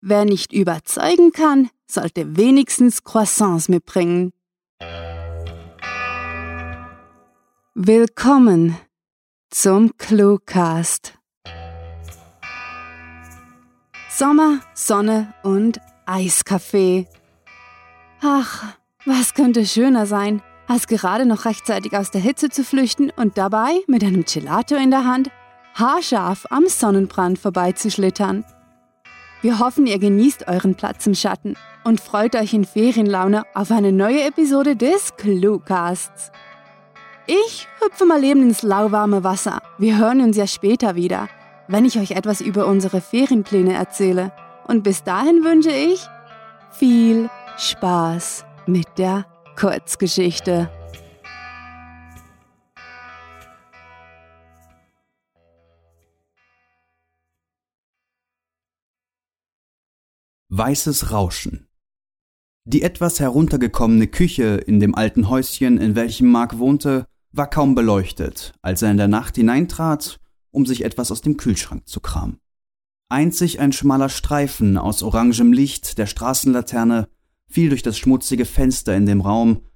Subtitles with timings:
[0.00, 4.32] Wer nicht überzeugen kann, sollte wenigstens Croissants mitbringen.
[7.74, 8.76] Willkommen
[9.50, 11.14] zum Cluecast.
[14.08, 17.08] Sommer, Sonne und Eiskaffee.
[18.20, 23.36] Ach, was könnte schöner sein, als gerade noch rechtzeitig aus der Hitze zu flüchten und
[23.36, 25.30] dabei mit einem Gelato in der Hand
[25.74, 28.44] haarscharf am Sonnenbrand vorbeizuschlittern.
[29.40, 33.92] Wir hoffen, ihr genießt euren Platz im Schatten und freut euch in Ferienlaune auf eine
[33.92, 36.32] neue Episode des Cluecasts.
[37.26, 39.60] Ich hüpfe mal eben ins lauwarme Wasser.
[39.78, 41.28] Wir hören uns ja später wieder,
[41.68, 44.32] wenn ich euch etwas über unsere Ferienpläne erzähle.
[44.66, 46.04] Und bis dahin wünsche ich
[46.72, 49.24] viel Spaß mit der
[49.56, 50.68] Kurzgeschichte.
[60.50, 61.68] Weißes Rauschen
[62.64, 68.54] Die etwas heruntergekommene Küche in dem alten Häuschen, in welchem Mark wohnte, war kaum beleuchtet,
[68.62, 70.18] als er in der Nacht hineintrat,
[70.50, 72.38] um sich etwas aus dem Kühlschrank zu kramen.
[73.10, 77.08] Einzig ein schmaler Streifen aus orangem Licht der Straßenlaterne
[77.50, 79.66] fiel durch das schmutzige Fenster in dem Raum,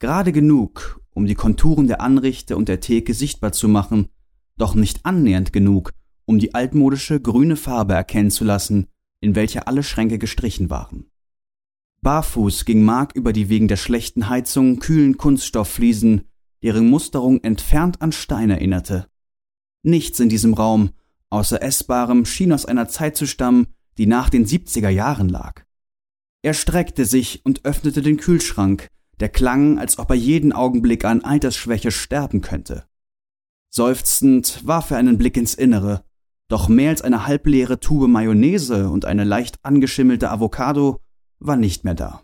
[0.00, 4.08] gerade genug, um die Konturen der Anrichte und der Theke sichtbar zu machen,
[4.56, 5.92] doch nicht annähernd genug,
[6.24, 8.88] um die altmodische grüne Farbe erkennen zu lassen,
[9.20, 11.10] in welcher alle Schränke gestrichen waren.
[12.02, 16.28] Barfuß ging Mark über die wegen der schlechten Heizung kühlen Kunststofffliesen,
[16.62, 19.08] deren Musterung entfernt an Stein erinnerte.
[19.82, 20.90] Nichts in diesem Raum,
[21.30, 23.66] außer Essbarem, schien aus einer Zeit zu stammen,
[23.98, 25.64] die nach den 70er Jahren lag.
[26.42, 31.24] Er streckte sich und öffnete den Kühlschrank, der klang, als ob er jeden Augenblick an
[31.24, 32.86] Altersschwäche sterben könnte.
[33.68, 36.04] Seufzend warf er einen Blick ins Innere,
[36.48, 41.00] doch mehr als eine halbleere Tube Mayonnaise und eine leicht angeschimmelte Avocado
[41.38, 42.22] war nicht mehr da.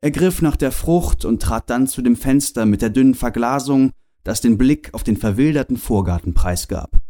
[0.00, 3.92] Er griff nach der Frucht und trat dann zu dem Fenster mit der dünnen Verglasung,
[4.24, 7.00] das den Blick auf den verwilderten Vorgarten preisgab.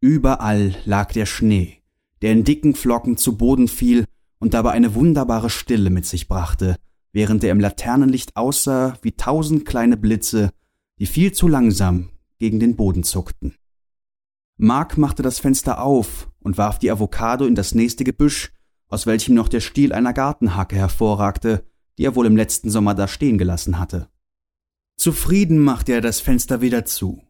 [0.00, 1.82] Überall lag der Schnee,
[2.22, 4.06] der in dicken Flocken zu Boden fiel
[4.38, 6.76] und dabei eine wunderbare Stille mit sich brachte,
[7.12, 10.50] während er im Laternenlicht aussah wie tausend kleine Blitze,
[10.98, 12.08] die viel zu langsam
[12.38, 13.54] gegen den Boden zuckten.
[14.56, 18.52] Mark machte das Fenster auf und warf die Avocado in das nächste Gebüsch,
[18.88, 21.64] aus welchem noch der Stiel einer Gartenhacke hervorragte,
[21.98, 24.08] die er wohl im letzten Sommer da stehen gelassen hatte.
[24.96, 27.22] Zufrieden machte er das Fenster wieder zu.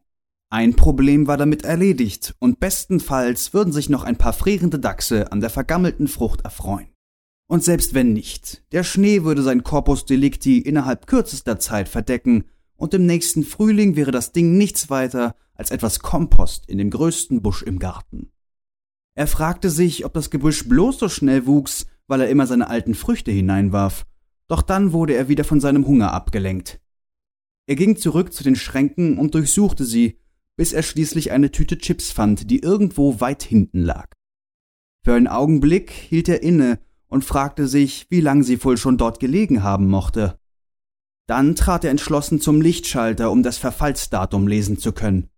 [0.49, 5.39] Ein Problem war damit erledigt, und bestenfalls würden sich noch ein paar frierende Dachse an
[5.39, 6.89] der vergammelten Frucht erfreuen.
[7.47, 12.45] Und selbst wenn nicht, der Schnee würde sein Corpus Delicti innerhalb kürzester Zeit verdecken,
[12.75, 17.41] und im nächsten Frühling wäre das Ding nichts weiter als etwas Kompost in dem größten
[17.41, 18.31] Busch im Garten.
[19.15, 22.95] Er fragte sich, ob das Gebüsch bloß so schnell wuchs, weil er immer seine alten
[22.95, 24.05] Früchte hineinwarf,
[24.47, 26.81] doch dann wurde er wieder von seinem Hunger abgelenkt.
[27.65, 30.19] Er ging zurück zu den Schränken und durchsuchte sie,
[30.55, 34.11] bis er schließlich eine Tüte Chips fand, die irgendwo weit hinten lag.
[35.03, 39.19] Für einen Augenblick hielt er inne und fragte sich, wie lang sie wohl schon dort
[39.19, 40.39] gelegen haben mochte.
[41.25, 45.29] Dann trat er entschlossen zum Lichtschalter, um das Verfallsdatum lesen zu können.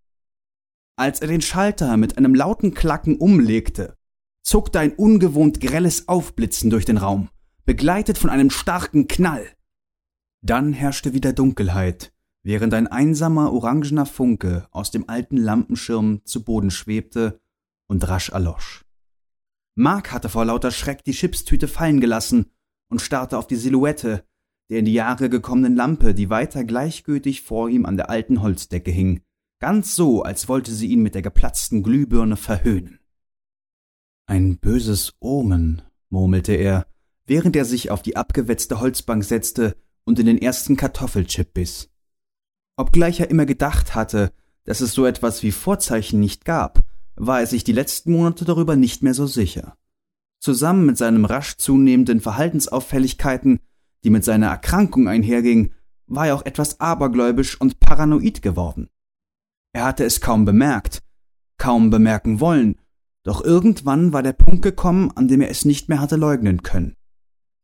[0.98, 3.98] Als er den Schalter mit einem lauten Klacken umlegte,
[4.42, 7.30] zuckte ein ungewohnt grelles Aufblitzen durch den Raum,
[7.66, 9.46] begleitet von einem starken Knall.
[10.42, 12.14] Dann herrschte wieder Dunkelheit,
[12.44, 17.42] während ein einsamer orangener Funke aus dem alten Lampenschirm zu Boden schwebte
[17.88, 18.86] und rasch erlosch.
[19.76, 22.52] Mark hatte vor lauter Schreck die Chipstüte fallen gelassen
[22.88, 24.24] und starrte auf die Silhouette
[24.70, 28.92] der in die Jahre gekommenen Lampe, die weiter gleichgültig vor ihm an der alten Holzdecke
[28.92, 29.22] hing,
[29.60, 33.00] ganz so, als wollte sie ihn mit der geplatzten Glühbirne verhöhnen.
[34.28, 36.88] Ein böses Omen, murmelte er,
[37.28, 41.90] während er sich auf die abgewetzte Holzbank setzte und in den ersten Kartoffelchip biss.
[42.78, 44.32] Obgleich er immer gedacht hatte,
[44.64, 46.84] dass es so etwas wie Vorzeichen nicht gab,
[47.16, 49.78] war er sich die letzten Monate darüber nicht mehr so sicher.
[50.40, 53.60] Zusammen mit seinen rasch zunehmenden Verhaltensauffälligkeiten,
[54.06, 55.74] die mit seiner Erkrankung einhergingen,
[56.08, 58.90] war er auch etwas abergläubisch und paranoid geworden.
[59.74, 61.04] Er hatte es kaum bemerkt,
[61.58, 62.76] kaum bemerken wollen,
[63.24, 66.96] doch irgendwann war der Punkt gekommen, an dem er es nicht mehr hatte leugnen können.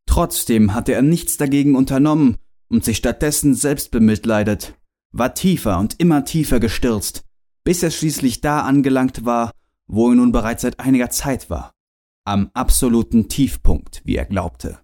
[0.07, 2.35] Trotzdem hatte er nichts dagegen unternommen
[2.67, 4.73] und sich stattdessen selbst bemitleidet,
[5.13, 7.23] war tiefer und immer tiefer gestürzt,
[7.63, 9.51] bis er schließlich da angelangt war,
[9.87, 11.71] wo er nun bereits seit einiger Zeit war,
[12.25, 14.79] am absoluten Tiefpunkt, wie er glaubte.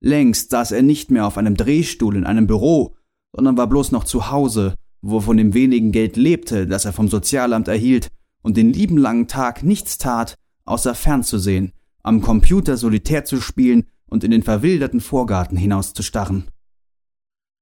[0.00, 2.96] Längst saß er nicht mehr auf einem Drehstuhl in einem Büro,
[3.32, 6.92] sondern war bloß noch zu Hause wo er von dem wenigen Geld lebte, das er
[6.92, 8.08] vom Sozialamt erhielt,
[8.42, 11.72] und den lieben langen Tag nichts tat, außer fernzusehen,
[12.02, 16.48] am Computer Solitär zu spielen und in den verwilderten Vorgarten hinauszustarren.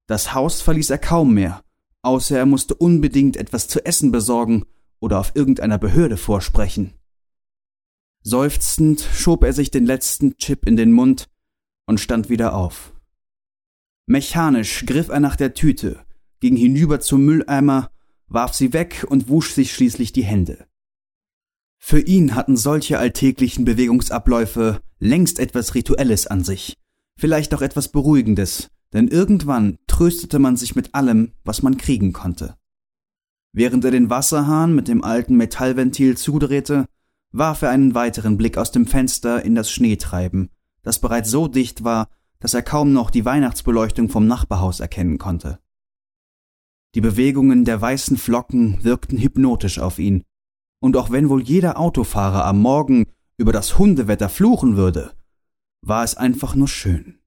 [0.07, 1.63] Das Haus verließ er kaum mehr,
[2.03, 4.65] außer er musste unbedingt etwas zu essen besorgen
[5.01, 6.93] oder auf irgendeiner Behörde vorsprechen.
[8.23, 11.29] Seufzend schob er sich den letzten Chip in den Mund
[11.87, 12.93] und stand wieder auf.
[14.07, 16.05] Mechanisch griff er nach der Tüte,
[16.41, 17.91] ging hinüber zum Mülleimer,
[18.27, 20.67] warf sie weg und wusch sich schließlich die Hände.
[21.79, 26.75] Für ihn hatten solche alltäglichen Bewegungsabläufe längst etwas Rituelles an sich,
[27.19, 32.57] vielleicht auch etwas Beruhigendes, denn irgendwann tröstete man sich mit allem, was man kriegen konnte.
[33.53, 36.87] Während er den Wasserhahn mit dem alten Metallventil zudrehte,
[37.33, 40.51] warf er einen weiteren Blick aus dem Fenster in das Schneetreiben,
[40.85, 42.09] das bereits so dicht war,
[42.39, 45.59] dass er kaum noch die Weihnachtsbeleuchtung vom Nachbarhaus erkennen konnte.
[46.95, 50.23] Die Bewegungen der weißen Flocken wirkten hypnotisch auf ihn,
[50.81, 55.13] und auch wenn wohl jeder Autofahrer am Morgen über das Hundewetter fluchen würde,
[55.81, 57.19] war es einfach nur schön.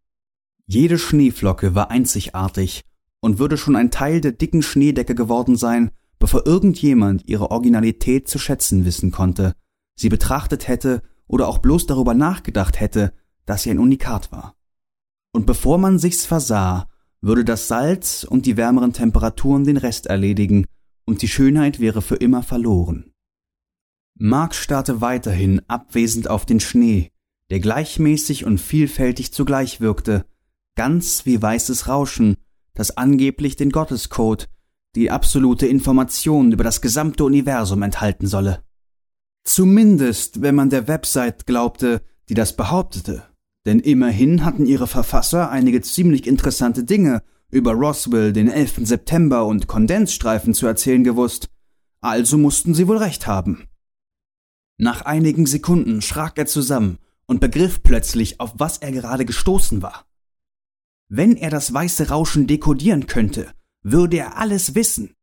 [0.67, 2.81] Jede Schneeflocke war einzigartig
[3.19, 8.39] und würde schon ein Teil der dicken Schneedecke geworden sein, bevor irgendjemand ihre Originalität zu
[8.39, 9.53] schätzen wissen konnte,
[9.95, 13.13] sie betrachtet hätte oder auch bloß darüber nachgedacht hätte,
[13.47, 14.57] dass sie ein Unikat war
[15.37, 16.89] und bevor man sich's versah,
[17.21, 20.65] würde das Salz und die wärmeren Temperaturen den Rest erledigen,
[21.05, 23.13] und die Schönheit wäre für immer verloren.
[24.17, 27.11] Mark starrte weiterhin abwesend auf den Schnee,
[27.51, 30.25] der gleichmäßig und vielfältig zugleich wirkte,
[30.75, 32.37] ganz wie weißes Rauschen,
[32.73, 34.49] das angeblich den Gottescode,
[34.95, 38.63] die absolute Information über das gesamte Universum enthalten solle.
[39.43, 43.23] Zumindest, wenn man der Website glaubte, die das behauptete.
[43.67, 47.21] Denn immerhin hatten ihre Verfasser einige ziemlich interessante Dinge
[47.51, 48.87] über Roswell, den 11.
[48.87, 51.49] September und Kondensstreifen zu erzählen gewusst,
[51.99, 53.67] also mussten sie wohl recht haben.
[54.77, 60.05] Nach einigen Sekunden schrak er zusammen und begriff plötzlich, auf was er gerade gestoßen war.
[61.09, 63.51] Wenn er das weiße Rauschen dekodieren könnte,
[63.83, 65.13] würde er alles wissen.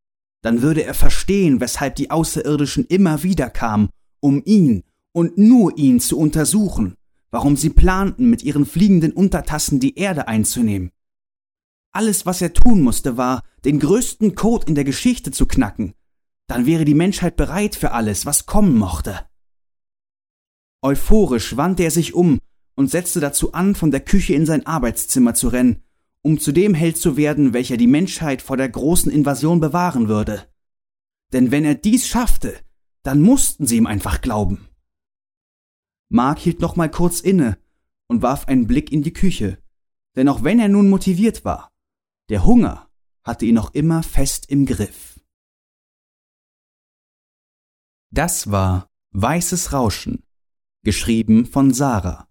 [0.43, 3.89] Dann würde er verstehen, weshalb die Außerirdischen immer wieder kamen,
[4.21, 4.83] um ihn
[5.13, 6.95] und nur ihn zu untersuchen
[7.35, 10.93] warum sie planten, mit ihren fliegenden Untertassen die Erde einzunehmen.
[11.91, 15.95] Alles, was er tun musste, war, den größten Code in der Geschichte zu knacken.
[16.47, 19.27] Dann wäre die Menschheit bereit für alles, was kommen mochte.
[20.81, 22.39] Euphorisch wandte er sich um
[22.77, 25.83] und setzte dazu an, von der Küche in sein Arbeitszimmer zu rennen,
[26.23, 30.45] um zu dem Held zu werden, welcher die Menschheit vor der großen Invasion bewahren würde.
[31.33, 32.55] Denn wenn er dies schaffte,
[33.03, 34.69] dann mussten sie ihm einfach glauben.
[36.09, 37.59] Mark hielt noch mal kurz inne
[38.09, 39.59] und warf einen Blick in die Küche,
[40.17, 41.73] denn auch wenn er nun motiviert war,
[42.29, 42.91] der Hunger
[43.25, 45.21] hatte ihn noch immer fest im Griff.
[48.11, 50.25] Das war Weißes Rauschen,
[50.83, 52.29] geschrieben von Sarah.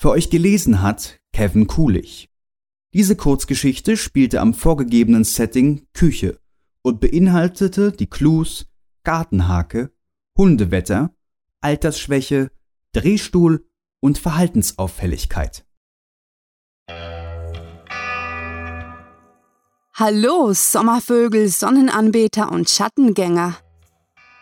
[0.00, 2.28] Für euch gelesen hat Kevin Kulich.
[2.92, 6.40] Diese Kurzgeschichte spielte am vorgegebenen Setting Küche
[6.82, 8.66] und beinhaltete die Clues
[9.02, 9.92] Gartenhake,
[10.36, 11.14] Hundewetter,
[11.60, 12.50] Altersschwäche,
[12.94, 13.66] Drehstuhl
[14.00, 15.66] und Verhaltensauffälligkeit.
[19.94, 23.56] Hallo, Sommervögel, Sonnenanbeter und Schattengänger.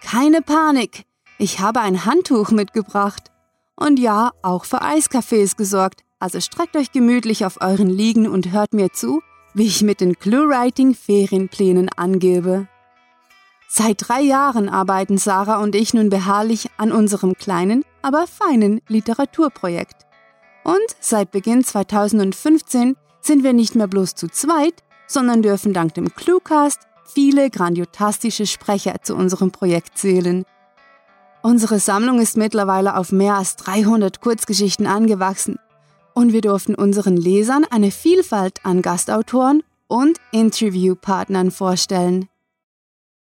[0.03, 1.05] Keine Panik,
[1.39, 3.31] ich habe ein Handtuch mitgebracht.
[3.75, 8.75] Und ja, auch für Eiskaffees gesorgt, also streckt euch gemütlich auf euren Liegen und hört
[8.75, 9.23] mir zu,
[9.55, 12.69] wie ich mit den Clue-Writing-Ferienplänen angebe.
[13.69, 20.07] Seit drei Jahren arbeiten Sarah und ich nun beharrlich an unserem kleinen, aber feinen Literaturprojekt.
[20.65, 26.15] Und seit Beginn 2015 sind wir nicht mehr bloß zu zweit, sondern dürfen dank dem
[26.15, 30.45] Cluecast viele grandiotastische Sprecher zu unserem Projekt zählen.
[31.43, 35.59] Unsere Sammlung ist mittlerweile auf mehr als 300 Kurzgeschichten angewachsen
[36.15, 42.29] und wir durften unseren Lesern eine Vielfalt an Gastautoren und Interviewpartnern vorstellen.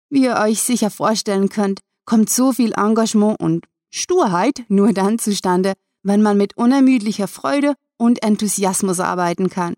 [0.09, 5.73] Wie ihr euch sicher vorstellen könnt, kommt so viel Engagement und Sturheit nur dann zustande,
[6.03, 9.73] wenn man mit unermüdlicher Freude und Enthusiasmus arbeiten kann.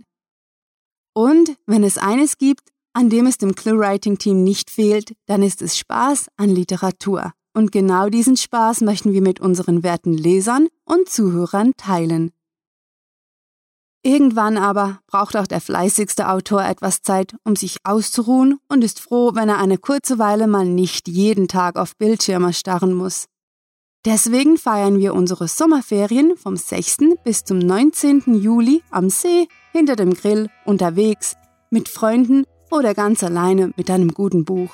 [1.14, 5.78] Und wenn es eines gibt, an dem es dem Clue-Writing-Team nicht fehlt, dann ist es
[5.78, 7.34] Spaß an Literatur.
[7.54, 12.32] Und genau diesen Spaß möchten wir mit unseren werten Lesern und Zuhörern teilen.
[14.02, 19.32] Irgendwann aber braucht auch der fleißigste Autor etwas Zeit, um sich auszuruhen und ist froh,
[19.34, 23.26] wenn er eine kurze Weile mal nicht jeden Tag auf Bildschirme starren muss.
[24.06, 27.00] Deswegen feiern wir unsere Sommerferien vom 6.
[27.26, 28.34] bis zum 19.
[28.42, 31.36] Juli am See, hinter dem Grill, unterwegs,
[31.70, 34.72] mit Freunden oder ganz alleine mit einem guten Buch.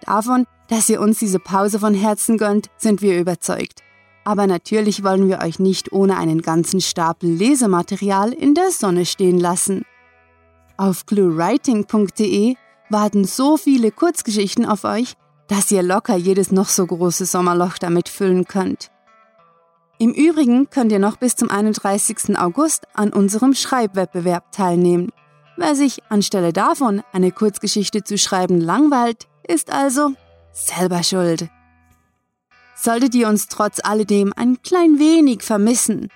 [0.00, 3.82] Davon, dass ihr uns diese Pause von Herzen gönnt, sind wir überzeugt.
[4.24, 9.38] Aber natürlich wollen wir euch nicht ohne einen ganzen Stapel Lesematerial in der Sonne stehen
[9.38, 9.84] lassen.
[10.76, 12.56] Auf cluewriting.de
[12.90, 15.14] warten so viele Kurzgeschichten auf euch,
[15.48, 18.90] dass ihr locker jedes noch so große Sommerloch damit füllen könnt.
[19.98, 22.38] Im Übrigen könnt ihr noch bis zum 31.
[22.38, 25.10] August an unserem Schreibwettbewerb teilnehmen.
[25.56, 30.12] Wer sich anstelle davon eine Kurzgeschichte zu schreiben langweilt, ist also
[30.52, 31.48] selber schuld.
[32.76, 36.10] Solltet ihr uns trotz alledem ein klein wenig vermissen,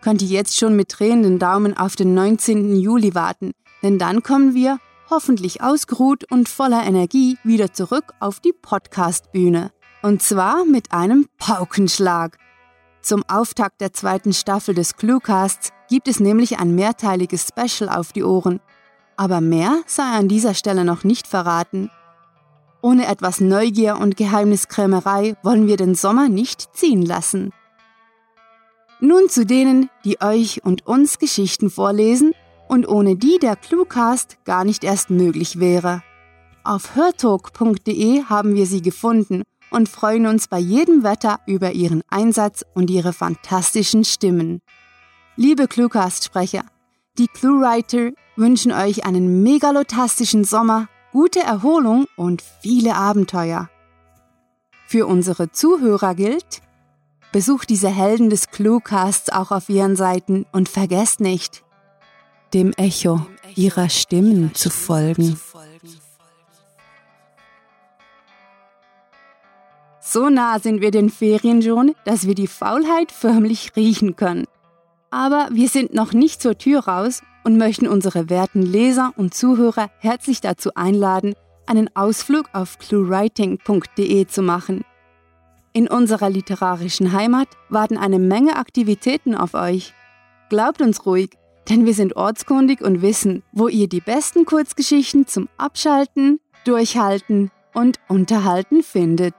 [0.00, 2.74] könnt ihr jetzt schon mit tränenden Daumen auf den 19.
[2.76, 3.52] Juli warten,
[3.84, 4.78] denn dann kommen wir,
[5.10, 9.70] hoffentlich ausgeruht und voller Energie, wieder zurück auf die Podcast-Bühne.
[10.02, 12.38] Und zwar mit einem Paukenschlag.
[13.00, 18.22] Zum Auftakt der zweiten Staffel des Cluecasts gibt es nämlich ein mehrteiliges Special auf die
[18.22, 18.60] Ohren.
[19.16, 21.90] Aber mehr sei an dieser Stelle noch nicht verraten.
[22.80, 27.52] Ohne etwas Neugier und Geheimniskrämerei wollen wir den Sommer nicht ziehen lassen.
[29.00, 32.32] Nun zu denen, die euch und uns Geschichten vorlesen
[32.68, 36.02] und ohne die der Cluecast gar nicht erst möglich wäre.
[36.64, 42.64] Auf hörtalk.de haben wir sie gefunden und freuen uns bei jedem Wetter über Ihren Einsatz
[42.74, 44.60] und Ihre fantastischen Stimmen.
[45.36, 46.64] Liebe Cluecast-Sprecher,
[47.18, 53.68] die Cluewriter wünschen euch einen megalotastischen Sommer, gute Erholung und viele Abenteuer.
[54.86, 56.62] Für unsere Zuhörer gilt,
[57.32, 61.62] besucht diese Helden des Cluecasts auch auf ihren Seiten und vergesst nicht,
[62.54, 65.38] dem Echo ihrer Stimmen zu folgen.
[70.00, 74.46] So nah sind wir den Ferien schon, dass wir die Faulheit förmlich riechen können.
[75.10, 79.90] Aber wir sind noch nicht zur Tür raus und möchten unsere werten Leser und Zuhörer
[79.98, 81.34] herzlich dazu einladen,
[81.66, 84.84] einen Ausflug auf cluewriting.de zu machen.
[85.74, 89.92] In unserer literarischen Heimat warten eine Menge Aktivitäten auf euch.
[90.48, 91.30] Glaubt uns ruhig,
[91.68, 97.98] denn wir sind ortskundig und wissen, wo ihr die besten Kurzgeschichten zum Abschalten, Durchhalten und
[98.08, 99.34] Unterhalten findet.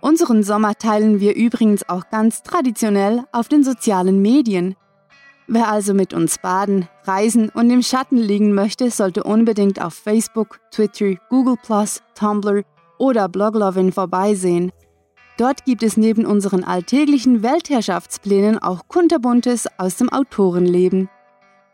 [0.00, 4.76] Unseren Sommer teilen wir übrigens auch ganz traditionell auf den sozialen Medien.
[5.46, 10.60] Wer also mit uns baden, reisen und im Schatten liegen möchte, sollte unbedingt auf Facebook,
[10.70, 11.56] Twitter, Google
[12.14, 12.62] Tumblr
[12.98, 14.72] oder Bloglovin vorbeisehen.
[15.40, 21.08] Dort gibt es neben unseren alltäglichen Weltherrschaftsplänen auch kunterbuntes aus dem Autorenleben.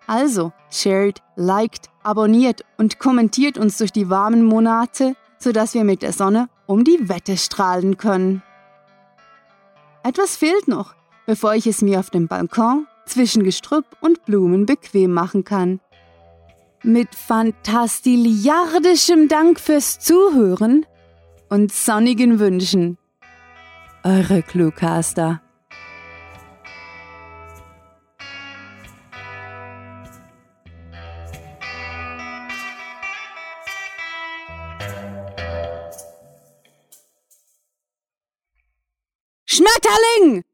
[0.06, 6.12] Also, shared, liked, abonniert und kommentiert uns durch die warmen Monate, sodass wir mit der
[6.12, 8.40] Sonne um die Wette strahlen können.
[10.04, 10.94] Etwas fehlt noch,
[11.26, 15.80] bevor ich es mir auf dem Balkon zwischen Gestrüpp und Blumen bequem machen kann.
[16.85, 20.87] Mit fantastiliardischem Dank fürs Zuhören
[21.49, 22.96] und sonnigen Wünschen.
[24.06, 25.40] Eure Cluecaster.
[39.44, 40.44] Schmetterling!